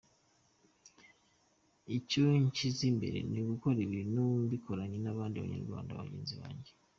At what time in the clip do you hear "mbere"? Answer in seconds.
2.97-3.17